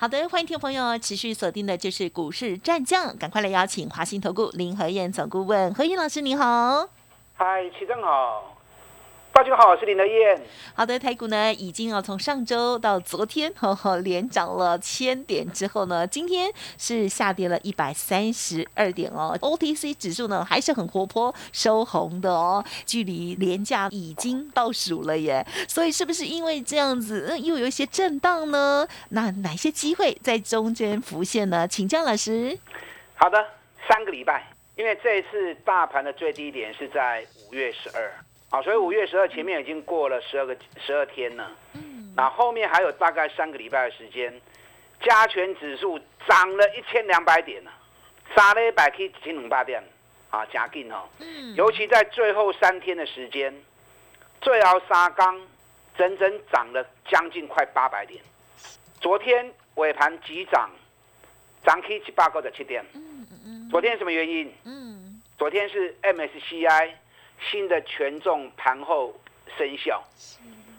[0.00, 6.88] 好的，欢迎听众朋友持续锁定的就是股市战将，赶快来邀请华兴投顾林和燕总顾问何燕老师，你好。
[7.34, 8.57] 嗨，齐正好。
[9.30, 10.40] 大家好，我是林德燕。
[10.74, 19.36] 好的，台股呢已经啊从上周到昨天，呵呵，连涨了千点之后呢，今天是下跌了一百三十二点哦。
[19.40, 25.46] OTC 指数呢还是很活泼，收红的哦，距离廉价已经倒数了耶。
[25.68, 28.86] 所以是不是因为这样子，嗯，又有一些震荡呢？
[29.10, 31.68] 那哪些机会在中间浮现呢？
[31.68, 32.58] 请教老师。
[33.14, 33.38] 好的，
[33.88, 38.12] 三个礼拜，因为这一次大盘的最低点是在五月十二。
[38.50, 44.40] 好，所以五月十二前面已经过了十二个十二天了，嗯，那后面还有大概三个礼拜的时间，
[45.02, 47.70] 加权指数涨了一千两百点呢，
[48.34, 49.84] 杀了一百 K 一千两百点，
[50.30, 53.54] 啊，加劲哦，嗯，尤其在最后三天的时间，
[54.40, 55.38] 最后沙钢
[55.98, 58.24] 整整涨了将近快八百点，
[58.98, 60.70] 昨天尾盘急涨，
[61.66, 64.50] 涨 K 七八个的七点，嗯嗯嗯，昨天什么原因？
[64.64, 66.92] 嗯，昨天是 MSCI。
[67.40, 69.14] 新的权重盘后
[69.56, 70.02] 生效，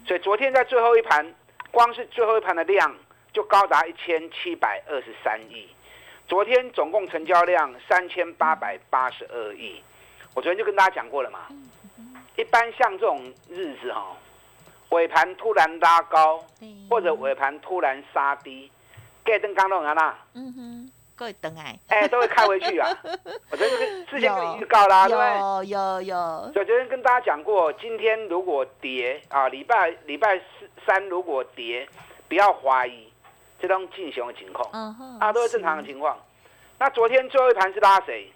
[0.06, 1.36] 所以昨天在最后一盘，
[1.72, 2.96] 光是最后一盘的量
[3.34, 5.68] 就高达一千七百二十三亿。
[6.28, 9.82] 昨天总共成交量三千八百八十二亿。
[10.36, 11.48] 我昨天就跟大家讲过了嘛，
[12.36, 14.16] 一般像这种日子哈，
[14.90, 16.46] 尾盘突然拉高，
[16.90, 18.72] 或者尾盘突然杀低，
[19.24, 20.20] 盖登刚弄完啦。
[20.36, 20.92] 嗯哼。
[21.20, 22.88] 各位等哎，哎，都会开回去啊！
[23.52, 25.68] 我昨天之前跟你预告啦，对不对？
[25.68, 26.52] 有有有。
[26.54, 31.86] 所以昨天跟大家讲过，今天如果跌啊，礼拜礼拜四三如果跌，
[32.30, 33.12] 不要怀疑
[33.60, 34.72] 这种进行的情况，
[35.20, 36.18] 啊，都是正常的情况。
[36.78, 38.32] 那昨天最后一盘是拉谁？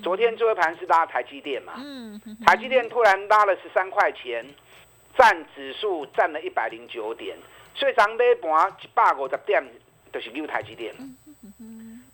[0.00, 1.72] 昨天最后一盘是拉台积电嘛？
[1.78, 2.20] 嗯。
[2.46, 4.46] 台积电突然拉了十三块钱，
[5.18, 7.36] 占指数占了一百零九点，
[7.74, 9.60] 所以涨尾盘一百五十点，
[10.12, 10.94] 就是丢台积电。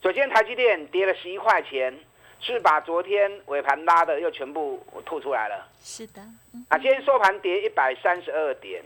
[0.06, 1.92] 首先，台积电跌了十一块钱，
[2.38, 5.66] 是把昨天尾盘拉的又全部吐出来了。
[5.80, 6.20] 是的，
[6.68, 8.84] 啊，今天收盘跌一百三十二点，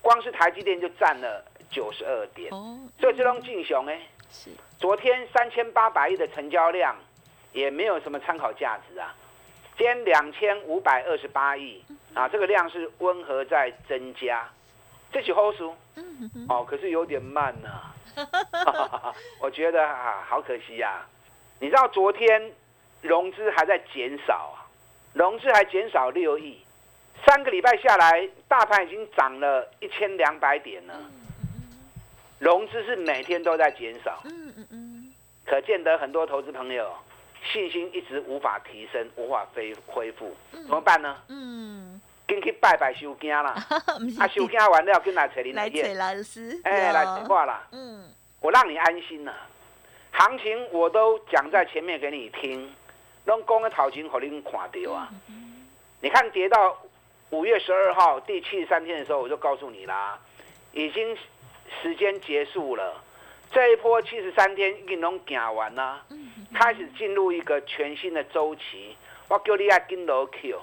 [0.00, 2.50] 光是台积电就占了九十二点。
[2.50, 3.92] 哦，所以这种进雄呢，
[4.32, 4.48] 是
[4.78, 6.96] 昨天三千八百亿的成交量，
[7.52, 9.14] 也没有什么参考价值啊。
[9.76, 14.48] 今天两千五百二十八亿，啊，这个量是温和在增加，
[15.12, 15.74] 这是后数。
[16.48, 17.92] 哦，可是有点慢呐。
[19.40, 21.06] 我觉得啊，好可惜呀！
[21.60, 22.52] 你知道昨天
[23.02, 24.66] 融资还在减少啊，
[25.12, 26.58] 融资还减少六亿，
[27.26, 30.94] 三个礼拜下来，大盘已经涨了一千两百点了。
[32.38, 35.12] 融资是每天都在减少，嗯嗯嗯，
[35.44, 36.92] 可见得很多投资朋友
[37.52, 41.16] 信心一直无法提升，无法恢恢复，怎么办呢？
[41.28, 42.00] 嗯。
[42.28, 43.56] 跟去拜拜收惊啦，
[44.20, 47.66] 啊收惊完了，跟来找你来找老师，哎，来讲话啦。
[47.72, 48.04] 嗯，
[48.40, 49.34] 我让你安心了，
[50.12, 52.70] 行情我都讲在前面给你听，
[53.24, 55.08] 拢讲个头前给你看到啊。
[56.00, 56.78] 你看跌到
[57.30, 60.18] 五月十二号第七十三天的时候，我就告诉你啦，
[60.72, 61.16] 已经
[61.82, 63.02] 时间结束了，
[63.50, 66.04] 这一波七十三天已经拢行完啦，
[66.52, 68.94] 开始进入一个全新的周期，
[69.28, 70.60] 我叫你要跟牢 Q。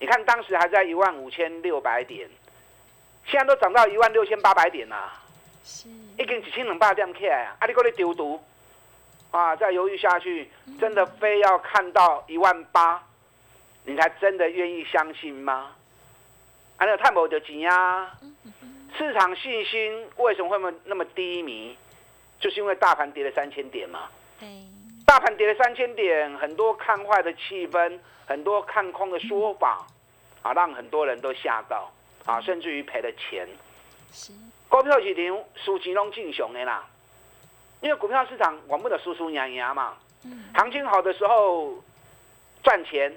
[0.00, 2.28] 你看，当时还在一万五千六百点，
[3.26, 5.20] 现在都涨到一万六千八百点啦，
[5.64, 7.56] 是，一根几千两百点起来啊！
[7.58, 8.40] 啊，你过来丢毒
[9.30, 9.56] 啊！
[9.56, 10.48] 再犹豫下去，
[10.80, 13.02] 真的非要看到一万八，
[13.84, 15.74] 你才真的愿意相信吗？
[16.76, 18.16] 啊，那太无得钱啊！
[18.96, 21.76] 市场信心为什么会那么低迷？
[22.40, 24.08] 就是因为大盘跌了三千点嘛。
[24.38, 24.48] 对，
[25.08, 27.98] 大盘跌了三千点，很多看坏的气氛。
[28.26, 29.86] 很多看空的说法，
[30.42, 31.90] 啊，让很多人都吓到，
[32.26, 33.48] 啊，甚至于赔了钱。
[34.12, 34.34] 是
[34.68, 36.84] 股票市场输钱拢正常的啦，
[37.80, 39.94] 因为股票市场管不得输输赢赢嘛。
[40.26, 40.44] 嗯。
[40.54, 41.72] 行情好的时候
[42.62, 43.16] 赚钱，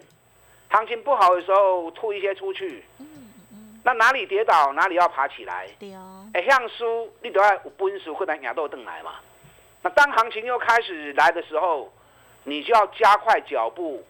[0.70, 2.86] 行情不好的时候吐一些出去。
[3.84, 5.68] 那哪里跌倒，哪里要爬起来。
[5.78, 6.26] 对哦。
[6.34, 9.16] 哎，像输你都要有本事，或者赢到邓来嘛。
[9.82, 11.92] 那当行情又开始来的时候，
[12.44, 14.06] 你就要加快脚步。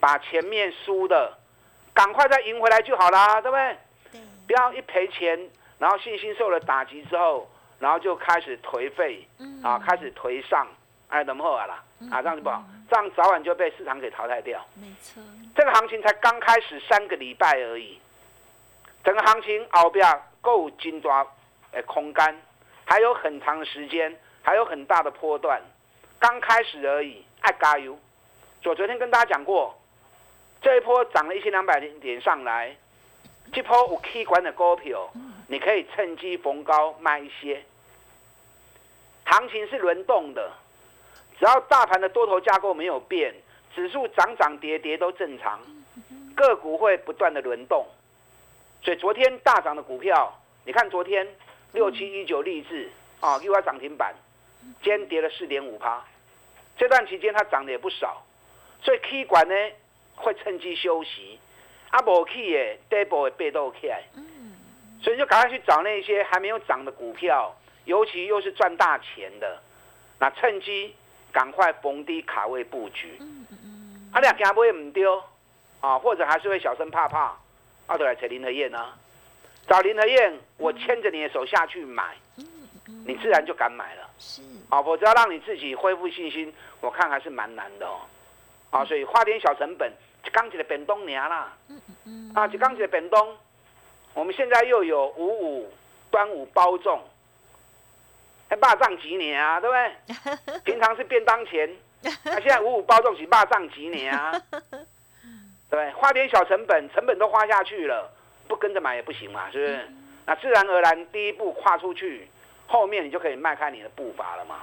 [0.00, 1.32] 把前面输的
[1.94, 3.76] 赶快再赢回来就好啦，对不对？
[4.46, 5.48] 不要一赔钱，
[5.78, 7.48] 然后信心受了打击之后，
[7.78, 9.26] 然后就开始颓废，
[9.62, 10.68] 啊，开始颓丧，
[11.08, 11.82] 哎，怎么好啦？
[12.10, 14.62] 啊，这样子不好，这样早晚就被市场给淘汰掉。
[14.74, 15.22] 没错，
[15.56, 17.98] 这个行情才刚开始三个礼拜而已，
[19.02, 20.06] 整个行情后边
[20.42, 21.26] 够金抓
[21.70, 22.38] 诶空干，
[22.84, 25.60] 还有很长的时间，还有很大的波段，
[26.20, 27.98] 刚开始而已，爱加油。
[28.64, 29.74] 我昨天跟大家讲过，
[30.60, 32.76] 这一波涨了一千两百点上来，
[33.52, 35.10] 这波有 K 管的股票，
[35.48, 37.64] 你可以趁机逢高卖一些。
[39.24, 40.52] 行情是轮动的，
[41.38, 43.34] 只要大盘的多头架构没有变，
[43.74, 45.58] 指数涨涨跌跌都正常，
[46.36, 47.86] 个股会不断的轮动。
[48.82, 51.26] 所以昨天大涨的股票，你看昨天
[51.72, 54.14] 六七一九励志啊，又要涨停板，
[54.82, 56.04] 今天跌了四点五趴，
[56.76, 58.22] 这段期间它涨的也不少，
[58.82, 59.54] 所以 K 管呢
[60.14, 61.38] 会趁机休息，
[61.90, 64.02] 啊无去的底部会被动起来，
[65.02, 67.54] 所以就赶快去找那些还没有涨的股票。
[67.86, 69.60] 尤其又是赚大钱的，
[70.18, 70.96] 那趁机
[71.30, 73.20] 赶快逢低卡位布局。
[74.10, 75.22] 啊，俩惊买唔丢
[75.82, 77.36] 啊，或者还是会小声怕怕，
[77.86, 78.96] 啊，都来找林和燕啊，
[79.68, 82.16] 找林和燕，我牵着你的手下去买，
[83.06, 84.08] 你自然就敢买了。
[84.18, 84.42] 是。
[84.68, 88.00] 啊，否则要让你自己恢复信心，我看还是蛮难的哦。
[88.70, 89.92] 啊，所以花点小成本，
[90.32, 91.52] 刚起的本东年啦。
[91.68, 92.32] 嗯嗯嗯。
[92.34, 93.36] 啊，就刚起的本东，
[94.14, 95.72] 我们现在又有五五
[96.10, 96.98] 端午包粽。
[98.46, 99.58] 还霸占几年啊？
[99.58, 99.74] 对不
[100.46, 100.60] 对？
[100.64, 101.68] 平常是便当钱，
[102.02, 104.32] 那现在五五包粽是霸占几年啊？
[105.70, 108.12] 对，花点小成本，成本都花下去了，
[108.46, 109.88] 不跟着买也不行嘛，是不是？
[110.26, 112.28] 那自然而然第一步跨出去，
[112.66, 114.62] 后面你就可以迈开你的步伐了嘛。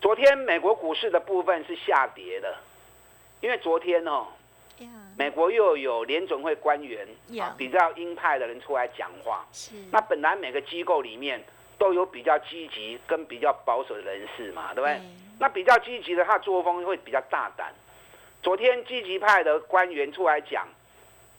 [0.00, 2.56] 昨天美国股市的部分是下跌的，
[3.40, 4.26] 因为昨天哦，
[5.16, 7.06] 美国又有联准会官员
[7.40, 9.46] 啊比较鹰派的人出来讲话，
[9.90, 11.42] 那本来每个机构里面。
[11.76, 15.00] 都有比较积极跟比较保守的人士嘛，对不对？
[15.40, 17.74] 那比较积极的，他作风会比较大胆。
[18.44, 20.68] 昨天积极派的官员出来讲，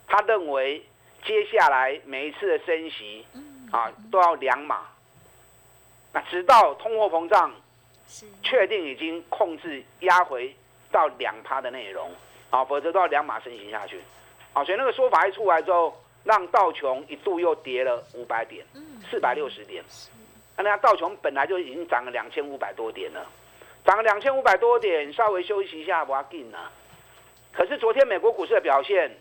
[0.06, 0.86] 他认为
[1.24, 3.26] 接下来每一次的升息，
[3.72, 4.86] 啊，都要两码。
[6.16, 7.54] 那直到通货膨胀
[8.42, 10.56] 确定已经控制压回
[10.90, 12.10] 到两趴的内容，
[12.50, 14.00] 啊，否则都要两码升息下去。
[14.54, 18.66] 啊，所以那个说法一出来之后，让道琼一度又跌了五百点，
[19.12, 19.84] 四百六十点。
[20.56, 23.28] 那家道琼本来就已经涨了两千五百多点了，
[23.84, 26.72] 涨了两千五百多点，稍微休息一下，不要紧啊。
[27.52, 29.12] 可是昨天美国股市的表现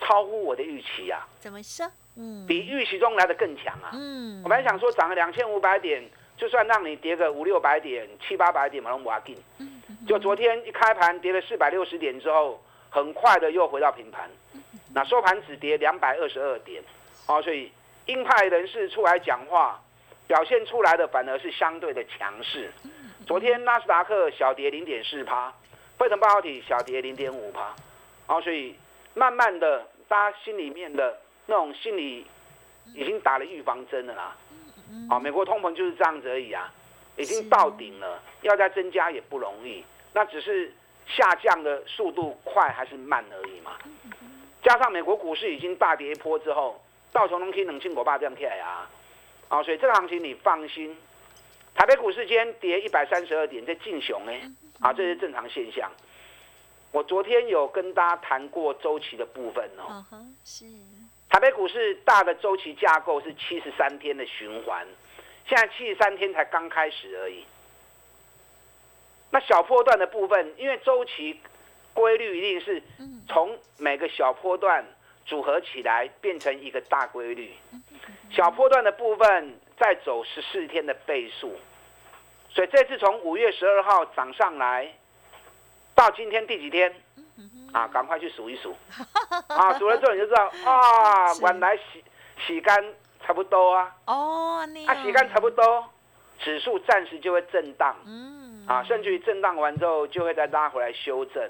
[0.00, 1.28] 超乎我的预期啊！
[1.38, 1.88] 怎么说？
[2.16, 3.90] 嗯，比预期中来的更强啊！
[3.92, 6.02] 嗯，我本来想说涨了两千五百点，
[6.36, 9.36] 就算让你跌个五六百点、七八百点，嘛，都不要紧。
[9.58, 14.28] 嗯，就昨天一开盘跌了四百六十点之后，很快的又回到平盘。
[14.94, 16.82] 那收盘只跌两百二十二点，
[17.26, 17.70] 哦，所以
[18.06, 19.80] 鹰派人士出来讲话。
[20.26, 22.70] 表现出来的反而是相对的强势。
[23.26, 25.52] 昨天纳斯达克小跌零点四趴，
[25.98, 27.74] 费城半导体小跌零点五趴。
[28.28, 28.76] 哦，所以
[29.12, 32.26] 慢慢的，大家心里面的那种心理
[32.94, 34.36] 已经打了预防针了啦。
[35.08, 36.72] 啊，美国通膨就是这样子而已啊，
[37.16, 39.84] 已经到顶了，要再增加也不容易。
[40.12, 40.72] 那只是
[41.06, 43.78] 下降的速度快还是慢而已嘛。
[44.62, 46.82] 加上美国股市已经大跌一波之后，
[47.12, 48.90] 道琼能以冷清国霸这样起来啊。
[49.48, 50.96] 啊，所以这个行情你放心。
[51.74, 54.32] 台北股市今天跌一百三十二点，在进熊呢，
[54.80, 55.88] 啊，这是正常现象。
[56.90, 60.04] 我昨天有跟大家谈过周期的部分哦。
[60.44, 60.66] 是。
[61.30, 64.84] 台北股市大的周期架构是七十三天的循环，
[65.46, 67.44] 现在七十三天才刚开始而已。
[69.30, 71.40] 那小波段的部分，因为周期
[71.94, 72.82] 规律一定是
[73.28, 74.84] 从每个小波段
[75.24, 77.54] 组合起来变成一个大规律。
[78.32, 81.56] 小波段的部分再走十四天的倍数，
[82.48, 84.92] 所以这次从五月十二号涨上来，
[85.94, 86.92] 到今天第几天？
[87.72, 88.74] 啊，赶快去数一数，
[89.48, 92.04] 啊，数了之后你就知道，啊， 原来洗
[92.46, 92.84] 洗干
[93.24, 93.94] 差不多啊。
[94.06, 95.84] 哦，啊，洗干差不多，
[96.40, 101.48] 指数暂时就会震荡，嗯，啊，甚至于震荡完之后就会再拉回来修正，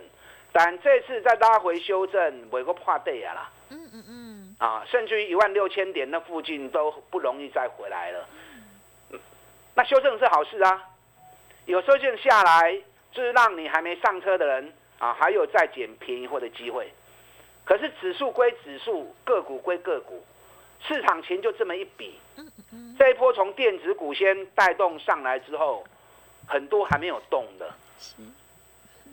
[0.52, 3.50] 但这次再拉回修正，每个怕对啊啦。
[3.70, 4.56] 嗯嗯嗯。
[4.59, 8.26] 啊，甚至于一万六千点那附近都不容易再回来了。
[9.75, 10.82] 那修正是好事啊，
[11.64, 12.76] 有时候就下来，
[13.12, 16.88] 就是让你还没上车的人啊，还有再捡便宜货的机会。
[17.64, 20.25] 可是指数归指数，个股归个股，
[20.87, 22.21] 市场钱就这么一笔。
[22.97, 25.85] 这一波从电子股先带动上来之后，
[26.47, 27.75] 很多还没有动的。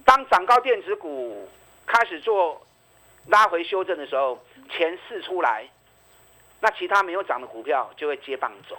[0.06, 1.50] 当涨高电子股
[1.88, 2.62] 开始做
[3.26, 4.40] 拉回修正的时候。
[4.70, 5.66] 钱试出来，
[6.60, 8.78] 那其他没有涨的股票就会接棒走。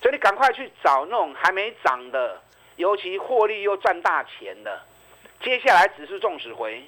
[0.00, 2.40] 所以你赶快去找那种还没涨的、
[2.76, 4.80] 尤其获利又赚大钱的，
[5.42, 6.84] 接下来指数纵使回，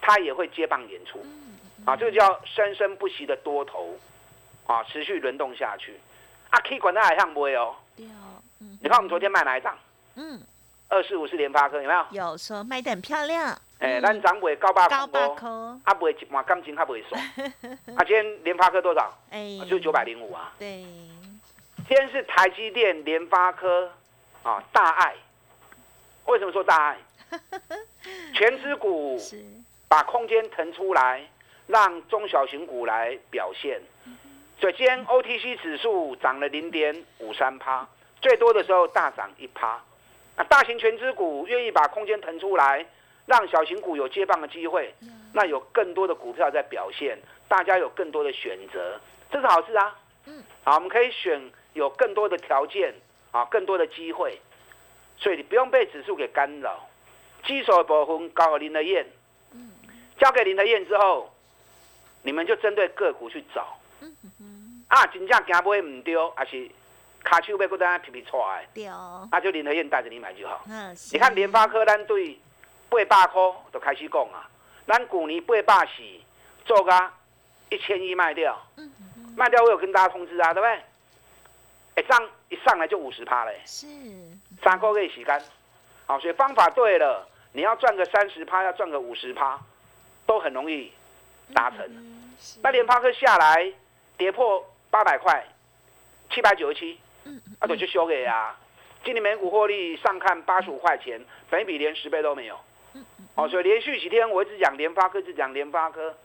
[0.00, 1.24] 它也会接棒演出，
[1.84, 3.96] 啊，这个叫生生不息的多头，
[4.66, 5.98] 啊，持续轮动下去。
[6.50, 7.74] 啊，K 管它还像不会哦。
[7.96, 9.76] 你看我们昨天卖哪一张？
[10.14, 10.40] 嗯，
[10.88, 12.06] 二四五是联发科，有没有？
[12.10, 13.58] 有说卖的很漂亮。
[13.78, 17.20] 哎，咱涨不高八高八科，啊不会一万感情，还不会爽。
[17.96, 19.12] 啊，今天联发科多少？
[19.30, 20.52] 哎，就九百零五啊。
[20.58, 20.84] 对。
[21.88, 23.90] 今天是台积电、联发科
[24.42, 25.14] 啊大爱。
[26.26, 26.98] 为什么说大爱？
[28.34, 29.18] 全资股
[29.88, 31.26] 把空间腾出来，
[31.66, 33.80] 让中小型股来表现。
[34.58, 37.86] 所以今天 OTC 指数涨了零点五三趴，
[38.20, 39.82] 最多的时候大涨一趴。
[40.36, 42.86] 那大型全资股愿意把空间腾出来，
[43.26, 44.94] 让小型股有接棒的机会，
[45.32, 47.18] 那有更多的股票在表现，
[47.48, 49.98] 大家有更多的选择，这是好事啊。
[50.26, 52.94] 嗯，好，我们可以选有更多的条件
[53.32, 54.40] 啊，更多的机会，
[55.18, 56.88] 所以你不用被指数给干扰。
[57.46, 59.06] 基础的部分交给林德燕，
[60.18, 61.32] 交给林德燕之后，
[62.22, 63.78] 你们就针对个股去找。
[64.88, 66.68] 啊，真正行买唔对，还是
[67.24, 68.66] 卡手要搁在皮皮出来。
[68.72, 68.84] 对。
[69.32, 70.64] 那就林德燕带着你买就好。
[70.68, 70.96] 嗯。
[71.12, 72.38] 你看联发科，咱对
[72.88, 74.48] 八百块都开始讲啊。
[74.86, 76.02] 咱去年八百四
[76.64, 77.10] 做个
[77.70, 78.56] 一千亿卖掉，
[79.36, 82.04] 卖掉我有跟大家通知啊，对不对？
[82.04, 83.60] 一上一上来就五十趴嘞。
[83.66, 83.86] 是。
[84.62, 85.42] 三个月时间，
[86.06, 89.58] 好，所以方法对了，你要赚个三十趴，要赚个五十趴，
[90.26, 90.92] 都很容易
[91.54, 91.78] 达成。
[92.62, 93.72] 那联发科下来
[94.16, 94.64] 跌破。
[94.88, 95.44] 八百块，
[96.30, 98.56] 七百九十七，嗯，啊，就去修给啊。
[99.04, 101.20] 今年每股获利上看八十五块钱，
[101.50, 102.58] 本比连十倍都没有。
[103.34, 106.16] 哦，所以连续几天我一直讲联发科，一直讲联发科，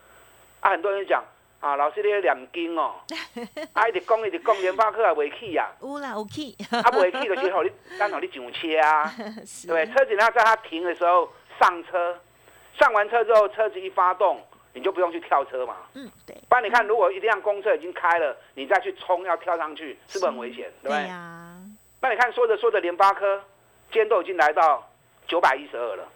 [0.61, 1.21] 啊，很多人讲
[1.61, 2.95] 啊，老师你念经哦，
[3.73, 9.13] 啊，一直讲一直讲联发科也未起呀，有啦有起，啊，未起就是好你刚好你上车啊，
[9.67, 12.19] 对，车子要在它停的时候上车，
[12.77, 14.41] 上完车之后车子一发动。
[14.73, 15.75] 你就不用去跳车嘛。
[15.95, 16.33] 嗯，对。
[16.47, 20.71] 不然你看，如果一辆公车已经开了，你再去冲要跳上去，是不是很危险？
[20.81, 21.07] 对不对？
[21.09, 21.57] 呀。
[21.99, 23.43] 那你看，说着说着，联发科
[23.91, 24.89] 今天都已经来到
[25.27, 26.07] 九百一十二了，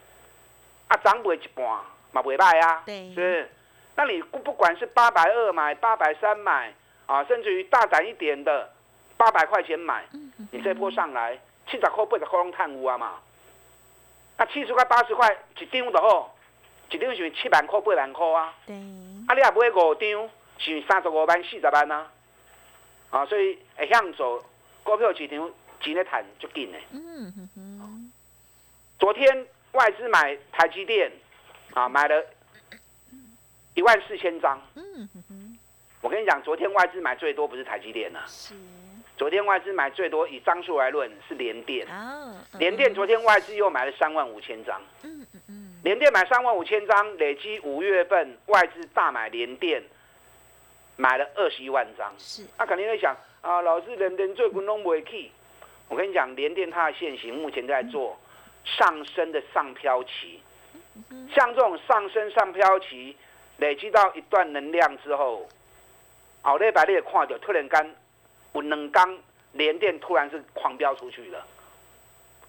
[0.88, 1.66] 啊，涨不会一半，
[2.12, 2.82] 嘛不会卖啊。
[2.86, 3.12] 对。
[3.14, 3.50] 是。
[3.96, 6.72] 那你不不管是八百二买，八百三买，
[7.06, 8.70] 啊，甚至于大胆一点的
[9.16, 10.04] 八百块钱买，
[10.52, 13.14] 你这波上来七十块、八十块拢贪污啊嘛。
[14.36, 16.32] 那七十块、八十块一张就好。
[16.88, 18.54] 一张是七万块、八万块啊！
[18.64, 18.76] 对。
[18.76, 22.06] 啊，你也买五张，是三十五万、四十万啊！
[23.10, 24.44] 啊，所以会向走
[24.84, 25.50] 股票市场
[25.80, 26.78] 钱咧赚足紧的。
[26.92, 28.12] 嗯哼哼。
[29.00, 31.10] 昨天外资买台积电，
[31.74, 32.24] 啊，买了
[33.76, 34.60] 一万四千张。
[34.74, 35.08] 嗯。
[36.00, 38.20] 我跟你讲，昨天外资买最多不是台积电呐。
[38.26, 38.54] 是。
[39.16, 41.86] 昨天外资买最多，以张数来论是联电。
[41.88, 42.34] 哦。
[42.58, 44.80] 联电昨天外资又买了三万五千张。
[45.04, 45.72] 嗯嗯嗯。
[45.84, 49.82] 联电买三万五千张，累积五月份外资大买联电，
[50.96, 52.12] 买了二十一万张。
[52.18, 55.30] 是，他肯定会想啊，老师联电最滚动不会去。
[55.88, 58.18] 我跟你讲，联电它的现行目前在做
[58.64, 60.40] 上升的上飘期，
[61.34, 63.16] 像这种上升上飘期
[63.58, 65.46] 累积到一段能量之后，
[66.42, 67.94] 后礼拜你也看到突然间
[68.52, 69.18] 有两刚
[69.52, 71.46] 联电突然是狂飙出去了，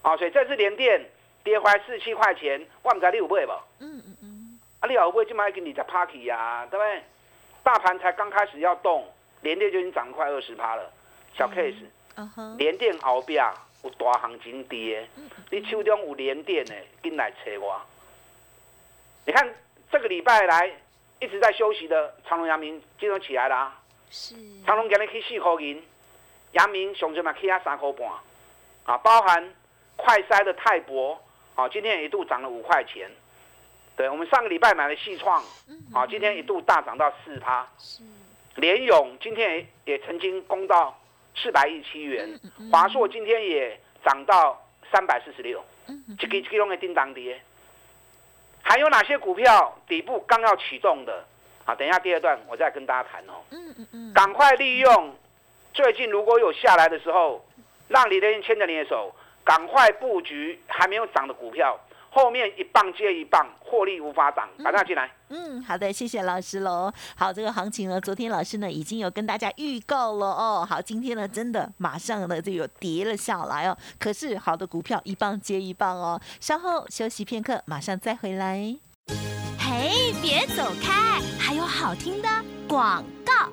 [0.02, 1.06] 啊，所以这次联电。
[1.44, 3.54] 跌回来四七块钱，我唔知你有买不？
[3.80, 4.60] 嗯嗯嗯。
[4.82, 7.02] 啊，你有买就买给你在 party 呀，对不对？
[7.64, 9.08] 大盘才刚开始要动，
[9.40, 10.92] 连电就已经涨快二十趴了，
[11.38, 11.86] 小 case。
[12.18, 12.58] 嗯哼。
[12.58, 13.50] 连电后边
[13.82, 15.08] 有大行情跌，
[15.50, 17.82] 你手中有连电的，进来找我。
[19.26, 19.48] 你看
[19.90, 20.70] 这个礼拜来
[21.20, 23.74] 一直在休息的长隆、阳明，今天起来了。
[24.10, 24.36] 是。
[24.66, 25.84] 长隆今日去四块银，
[26.52, 28.08] 阳明上最嘛去啊三块半，
[28.86, 29.54] 啊，包含
[29.96, 31.22] 快筛的泰博。
[31.56, 33.10] 啊，今天一度涨了五块钱，
[33.96, 35.44] 对我们上个礼拜买了细创，
[35.92, 37.68] 啊，今天一度大涨到四趴。
[37.80, 38.04] 是，
[38.58, 40.96] 联勇今天也也曾经攻到
[41.36, 42.40] 四百亿七元，
[42.72, 45.66] 华硕今天也涨到三百四十六，
[46.20, 47.42] 这个这个的叮当跌。
[48.68, 51.24] 还有哪些股票底部刚要启动的？
[51.64, 53.40] 好，等一下第二段我再跟大家谈哦。
[53.52, 55.16] 嗯嗯嗯，赶快利用
[55.74, 57.46] 最近如果有下来的时候，
[57.88, 59.16] 让李德英牵着你的手。
[59.46, 65.12] 赶快布局还没有涨的股票，后面一棒接一棒，获利无法挡，把它进来。
[65.30, 66.92] 嗯，好的，谢谢老师喽。
[67.16, 70.66] 好，这个行情呢，昨天老师呢已经有跟大家预告了哦。
[70.68, 73.78] 好，今天呢真的马上呢就有跌了下来哦。
[74.00, 76.20] 可是好的股票一棒接一棒哦。
[76.40, 78.76] 稍后休息片刻，马上再回来。
[79.60, 82.30] 嘿，别走开，还有好听的
[82.68, 83.52] 广告。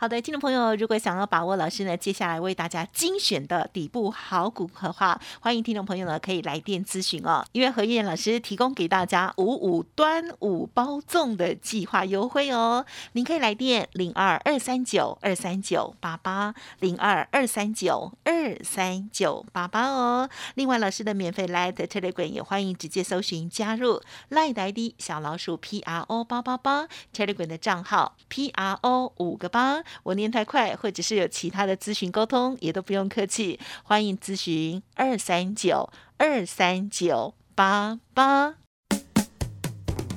[0.00, 7.44] 好的，听众朋友，如果想要把握老师呢接下来为大家精选的底部好股的话，欢迎听众朋友呢可以来电咨询哦。
[7.52, 20.30] 因为何燕老师提供给大家五五端午包粽的计划优惠哦，您可以来电零二二三九二三九八八零二二三九二三九八八哦。
[20.54, 29.12] 另外，老师的免费 Light Telegram 也欢迎直接搜寻加入 Light ID 小老鼠 P R O 八八八 Telegram 的账号 P R O
[29.18, 29.82] 五个八。
[30.02, 38.54] 我念太快，或者是有其他的咨询沟通，也都不用客气，欢迎咨询二三九二三九八八。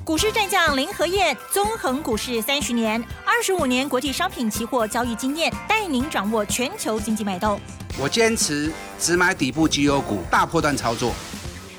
[0.04, 7.58] 股市战将林和燕，纵横股市三十年，二十五年国际商品期货交易经验，带您掌握全球经济脉动。
[7.98, 11.14] 我坚持只买底部绩优股，大波段操作。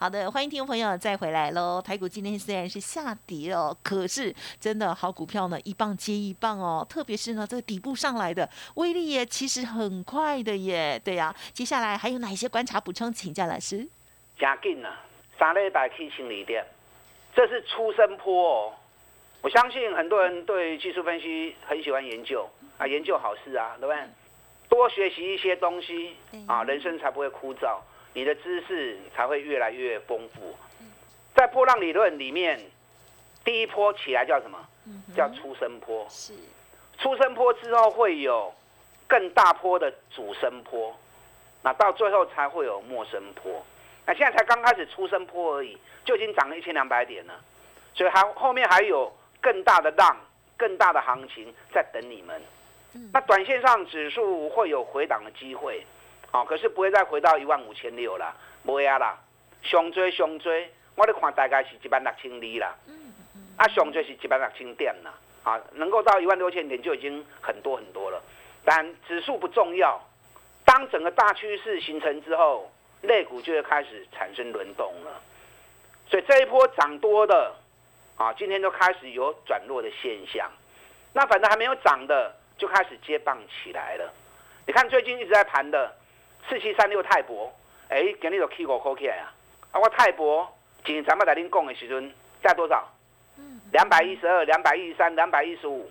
[0.00, 1.82] 好的，欢迎听众朋友再回来喽。
[1.82, 6.86] 台股今天虽然是下跌哦，可是真的好股票呢，一棒接一棒哦。
[6.88, 11.02] 特别是呢，这个底部上来的威力也其实很快的耶。
[11.04, 13.12] 对呀，接下来还有哪些观察补充？
[13.12, 13.88] 请教老师。
[14.38, 15.00] 加紧啊，
[15.36, 16.64] 三礼拜去清理点，
[17.34, 18.72] 这是出生坡哦。
[19.42, 24.00] 我相信很多人对技术分析很喜欢研究啊，研究好事啊，对不对？
[24.68, 26.14] 多学习一些东西
[26.46, 27.80] 啊，人生才不会枯燥。
[28.14, 30.56] 你的知识才会越来越丰富。
[31.34, 32.60] 在波浪理论里面，
[33.44, 34.58] 第一波起来叫什么？
[35.16, 36.06] 叫出生坡。
[36.10, 36.32] 是。
[36.98, 38.52] 出生坡之后会有
[39.06, 40.96] 更大坡的主升坡，
[41.62, 43.64] 那到最后才会有末生坡。
[44.04, 47.34] 那现在才刚开始出生坡而已，就已经涨了一千两百点了。
[47.94, 50.16] 所以还后面还有更大的浪、
[50.56, 52.42] 更大的行情在等你们。
[53.12, 55.86] 那短线上指数会有回档的机会。
[56.30, 59.18] 好，可是不会再回到一万五千六了，不会啊啦，
[59.62, 62.74] 上追上追，我咧看大概是一万六千二啦，
[63.56, 68.22] 啊上追是一万六千点啦，啊能够到一万六千点就已经很多很多了，
[68.62, 69.98] 但指数不重要，
[70.66, 75.22] 当整个大趋势形成之后，类股就会开始产生轮动了，
[76.10, 77.54] 所以这一波涨多的，
[78.18, 80.50] 啊今天就开始有转弱的现象，
[81.14, 84.12] 那反正还没有涨的就开始接棒起来了，
[84.66, 85.96] 你看最近一直在盘的。
[86.48, 87.52] 四七三六泰博，
[87.88, 89.32] 哎，今日就起五块起来啊！
[89.72, 90.46] 啊，我泰博
[90.84, 92.86] 今日咱们在恁讲的时阵在多少？
[93.72, 95.90] 两百一十二、两百一十三、两百一十五。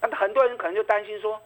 [0.00, 1.40] 那很多人可能就担心说，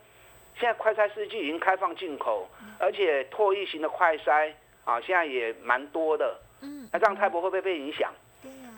[0.58, 4.52] 现在快筛试剂已经开放进口，而且唾液型的快筛
[4.84, 6.38] 啊，现在也蛮多的。
[6.60, 6.88] 嗯。
[6.92, 8.12] 那这样泰博会不会被影响？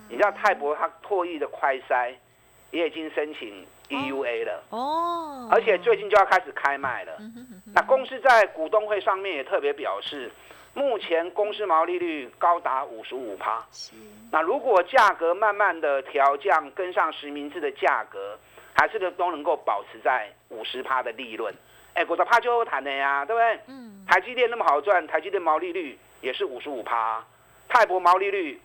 [0.09, 2.15] 你知道泰博它唾液的快筛
[2.71, 4.63] 也已经申请 EUA 了。
[4.71, 5.49] 哦。
[5.51, 7.13] 而且最近就要开始开卖了。
[7.75, 10.31] 那公司在股东会上面也特别表示，
[10.75, 13.67] 目前公司毛利率高达五十五趴。
[14.31, 18.39] 那如果价格慢慢的调降，跟上实名制的价格，
[18.75, 21.53] 还是都能够保持在五十趴的利润。
[21.95, 23.61] 哎，股的趴就谈的呀，对不对？
[23.67, 24.05] 嗯。
[24.07, 27.25] 台积电那么好赚，台积电毛利率也是五十五趴，
[27.69, 28.61] 泰博毛利率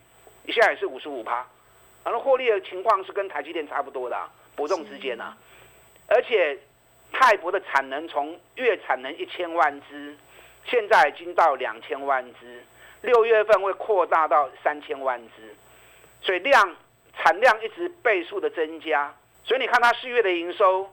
[0.45, 1.43] 现在也是五十五趴，
[2.04, 4.15] 反正获利的情况是跟台积电差不多的，
[4.56, 5.36] 伯仲之间啊，
[6.08, 6.60] 而且。
[7.12, 10.15] 泰博的产能从月产能一千万只，
[10.65, 12.63] 现在已经到两千万只，
[13.02, 15.56] 六月份会扩大到三千万只，
[16.22, 16.76] 所以量
[17.17, 20.89] 产量一直倍数的增加，所以你看它四月的营收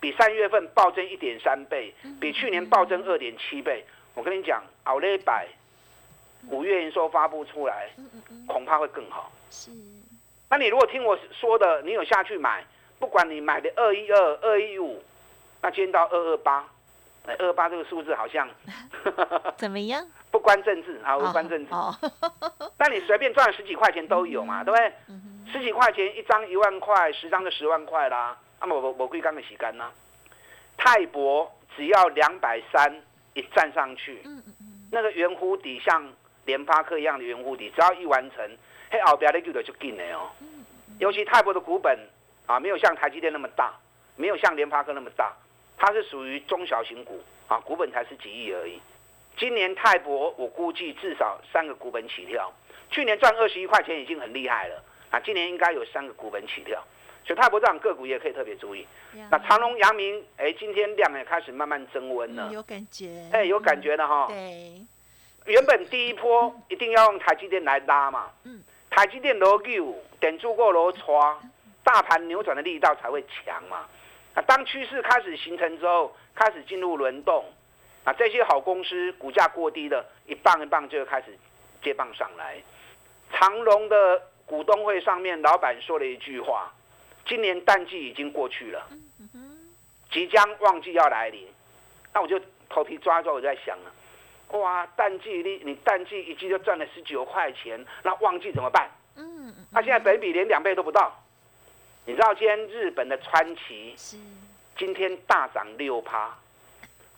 [0.00, 3.84] 比三月份暴增一点三倍，比去年暴增二点七倍。
[4.14, 5.46] 我跟你讲，奥雷百
[6.48, 7.90] 五月营收发布出来，
[8.48, 9.30] 恐怕会更好。
[9.50, 9.70] 是，
[10.48, 12.64] 那你如果听我说的，你有下去买，
[12.98, 15.00] 不管你买的二一二、二一五。
[15.62, 16.64] 那今天到二二八，
[17.26, 18.48] 哎，二二八这个数字好像
[19.58, 20.06] 怎么样？
[20.30, 21.72] 不关政治啊，无关政治。
[22.78, 24.92] 那你随便赚十几块钱都有嘛，对不对？
[25.52, 28.36] 十几块钱一张一万块，十张就十万块啦。
[28.60, 29.90] 那么我我贵刚的洗干啦，
[30.76, 33.02] 泰博只要两百三
[33.34, 34.42] 一站上去，嗯
[34.92, 36.02] 那个圆弧底像
[36.46, 38.48] 联发科一样的圆弧底，只要一完成，
[38.90, 40.30] 嘿，后边的就就进了哦。
[40.98, 41.98] 尤其泰博的股本
[42.46, 43.74] 啊，没有像台积电那么大。
[44.16, 45.32] 没有像联发科那么大，
[45.80, 48.78] 它是属于中小型股啊，股本才是几亿而已。
[49.38, 52.52] 今年泰博我估计至少三个股本起跳，
[52.90, 56.84] 去年赚二十一块钱已经很厉害了啊，今年应该有三个股本起跳，
[57.24, 58.86] 所以泰博这样个股也可以特别注意。
[59.30, 64.26] 那长隆、阳明，哎，今天量也开始慢慢增温了，有感觉，哎，有感觉了哈。
[64.28, 64.84] 对，
[65.46, 71.40] 原本第一波一定要用台积电来拉嘛，嗯，台积电楼九点住过楼窗，
[71.82, 73.88] 大盘扭转的力道才会强嘛。
[74.40, 77.44] 啊，当趋势开始形成之后，开始进入轮动，
[78.04, 81.38] 啊，这些好公司股价过低的，一棒一棒就会开始
[81.82, 82.56] 接棒上来。
[83.30, 86.72] 长隆的股东会上面，老板说了一句话：
[87.26, 88.88] 今年淡季已经过去了，
[90.10, 91.46] 即将旺季要来临。
[92.14, 93.92] 那我就头皮抓抓，我就在想啊，
[94.58, 98.90] 哇，淡季你你淡季一季就赚了十九块钱，那旺季怎么办？
[99.16, 101.14] 嗯，那现在本比连两倍都不到。
[102.10, 103.94] 你知道今天日本的川崎
[104.76, 106.36] 今天大涨六趴，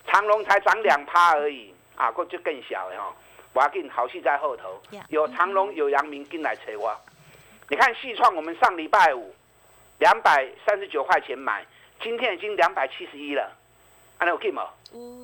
[0.07, 3.17] 长隆才涨两趴而已啊，过就更小了哈。
[3.55, 4.79] 我要给你好戏在后头，
[5.09, 6.95] 有长隆有阳明进来催我。
[7.71, 9.35] 你看细创，我们上礼拜五
[9.99, 11.65] 两百三十九块钱买，
[12.03, 13.51] 今天已经两百七十一了，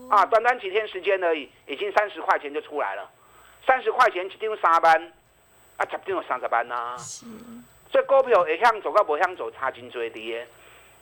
[0.09, 3.07] 啊，短短几天时间而已，已经三十块钱就出来了。
[3.67, 5.13] 三十块钱一定三班，
[5.77, 6.97] 啊，十定有三十班呐。
[7.91, 10.39] 这股票也向走，跟不向走差劲最低。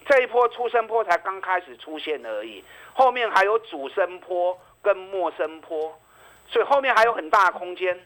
[0.09, 2.63] 这一波出生坡才刚开始出现而已，
[2.95, 5.99] 后面还有主升坡跟末升坡，
[6.49, 7.99] 所以后面还有很大的空间。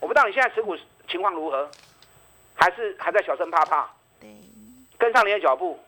[0.00, 0.76] 我不知道你现在持股
[1.08, 1.70] 情况如何，
[2.54, 3.88] 还是还在小声怕怕？
[4.98, 5.78] 跟上你的脚步。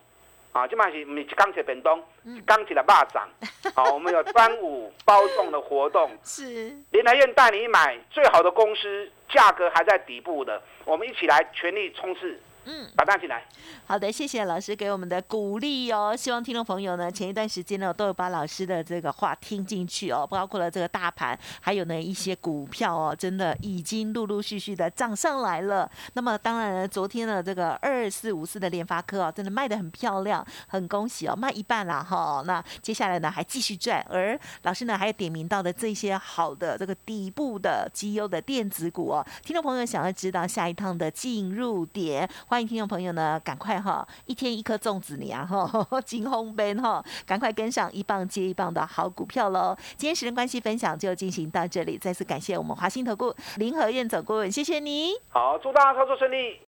[0.53, 2.03] 啊，这嘛是毋是钢铁变动，
[2.45, 3.29] 钢铁的霸掌。
[3.75, 12.41] 好， 我们有端午包粽的活动， 是林台燕带你买最好的公司，价格还在底部的，我们一起来全力冲刺。
[12.71, 13.43] 嗯，把单进来。
[13.87, 16.15] 好的，谢谢老师给我们的鼓励哦。
[16.15, 20.27] 希望听众朋友呢，前一段时间呢，都有把老师的这个话听进去哦。
[20.29, 25.91] 包括了这个大盘，还有呢一些股票哦，真的已经陆陆续续的涨上来了。
[26.13, 32.43] 那么当然，昨天呢这个二四五四的联发科哦，真的卖的很漂亮，很恭喜哦，卖一半啦哈。
[32.47, 34.05] 那接下来呢，还继续赚。
[34.11, 49.77] 而老师呢，还有点名到的这些好的这个底部的绩优的电子股哦，听众朋友想要知道下一趟的进入点，欢迎听众朋友呢，赶快哈，一天一颗粽子你啊哈，金红杯哈，赶快跟上一棒接一棒的好股票喽！
[49.97, 55.13] 今天时间关系分享就进行到这里，再次感谢我们华兴投顾林和燕总顾问，谢谢你。
[55.29, 56.61] 好，祝大家操作顺利。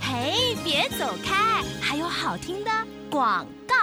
[0.00, 2.70] 嘿，别走开，还有好听的
[3.10, 3.74] 广告。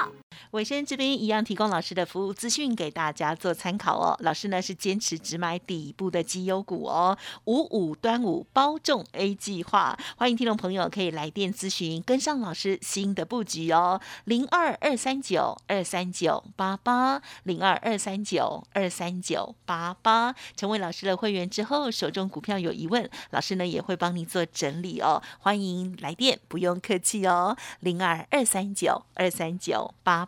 [0.51, 4.15] 尾声这边一样提供老师的服务资讯给大家做参考哦。
[4.21, 7.17] 老师呢是坚持只买底部的绩优股哦。
[7.45, 13.99] 五五端午包中 A 计划，欢迎听众朋友可以来电咨询，跟上老师新的布局哦。
[14.23, 25.21] 零二二三九二三九八八零二二三九二三九八八，成为老师的会员之后，手中股票有疑问，老师呢也会帮你做整理哦。
[25.39, 27.57] 欢迎来电，不用客气哦。
[27.81, 30.27] 零二二三九二三九八。